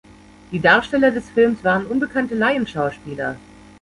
Die 0.51 0.59
Darsteller 0.59 1.11
des 1.11 1.29
Films 1.29 1.63
waren 1.63 1.85
unbekannte 1.85 2.33
Laienschauspieler. 2.33 3.35